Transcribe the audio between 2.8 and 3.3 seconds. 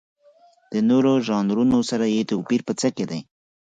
کې دی؟